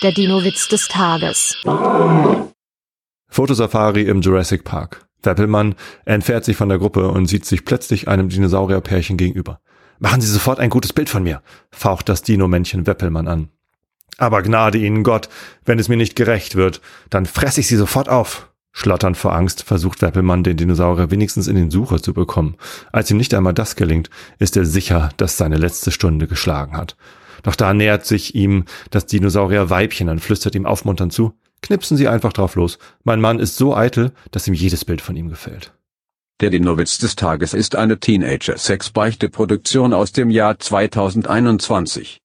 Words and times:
Der 0.00 0.12
Dino-Witz 0.12 0.68
des 0.68 0.86
Tages. 0.86 1.56
Fotosafari 3.28 4.02
im 4.02 4.20
Jurassic 4.20 4.62
Park. 4.62 5.08
Weppelmann 5.24 5.74
entfernt 6.04 6.44
sich 6.44 6.56
von 6.56 6.68
der 6.68 6.78
Gruppe 6.78 7.08
und 7.08 7.26
sieht 7.26 7.44
sich 7.44 7.64
plötzlich 7.64 8.06
einem 8.06 8.28
Dinosaurierpärchen 8.28 9.16
gegenüber. 9.16 9.60
Machen 9.98 10.20
Sie 10.20 10.28
sofort 10.28 10.60
ein 10.60 10.70
gutes 10.70 10.92
Bild 10.92 11.08
von 11.08 11.24
mir, 11.24 11.42
faucht 11.72 12.08
das 12.08 12.22
Dino-Männchen 12.22 12.86
Weppelmann 12.86 13.26
an. 13.26 13.48
Aber 14.18 14.42
gnade 14.42 14.78
Ihnen 14.78 15.02
Gott, 15.02 15.28
wenn 15.64 15.80
es 15.80 15.88
mir 15.88 15.96
nicht 15.96 16.14
gerecht 16.14 16.54
wird, 16.54 16.80
dann 17.10 17.26
fress 17.26 17.58
ich 17.58 17.66
Sie 17.66 17.76
sofort 17.76 18.08
auf. 18.08 18.52
Schlotternd 18.70 19.16
vor 19.16 19.34
Angst 19.34 19.64
versucht 19.64 20.00
Weppelmann 20.02 20.44
den 20.44 20.56
Dinosaurier 20.56 21.10
wenigstens 21.10 21.48
in 21.48 21.56
den 21.56 21.72
Sucher 21.72 22.00
zu 22.00 22.14
bekommen. 22.14 22.56
Als 22.92 23.10
ihm 23.10 23.16
nicht 23.16 23.34
einmal 23.34 23.54
das 23.54 23.74
gelingt, 23.74 24.10
ist 24.38 24.56
er 24.56 24.64
sicher, 24.64 25.08
dass 25.16 25.36
seine 25.36 25.56
letzte 25.56 25.90
Stunde 25.90 26.28
geschlagen 26.28 26.76
hat. 26.76 26.96
Doch 27.42 27.56
da 27.56 27.74
nähert 27.74 28.06
sich 28.06 28.34
ihm 28.34 28.64
das 28.90 29.06
Dinosaurier-Weibchen 29.06 30.08
und 30.08 30.20
flüstert 30.20 30.54
ihm 30.54 30.66
aufmunternd 30.66 31.12
zu, 31.12 31.34
knipsen 31.62 31.96
Sie 31.96 32.08
einfach 32.08 32.32
drauf 32.32 32.54
los. 32.54 32.78
Mein 33.04 33.20
Mann 33.20 33.38
ist 33.38 33.56
so 33.56 33.74
eitel, 33.74 34.12
dass 34.30 34.46
ihm 34.48 34.54
jedes 34.54 34.84
Bild 34.84 35.00
von 35.00 35.16
ihm 35.16 35.28
gefällt. 35.28 35.72
Der 36.40 36.50
Dinowitz 36.50 36.98
des 36.98 37.16
Tages 37.16 37.52
ist 37.52 37.74
eine 37.74 37.98
Teenager-Sex-Beichte-Produktion 37.98 39.92
aus 39.92 40.12
dem 40.12 40.30
Jahr 40.30 40.56
2021. 40.58 42.16